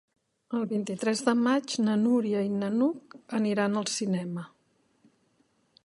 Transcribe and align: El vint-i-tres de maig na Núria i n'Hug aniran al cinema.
El 0.59 0.63
vint-i-tres 0.69 1.19
de 1.27 1.35
maig 1.41 1.75
na 1.89 1.97
Núria 2.05 2.41
i 2.47 2.49
n'Hug 2.63 3.15
aniran 3.41 3.81
al 3.83 3.93
cinema. 3.99 4.49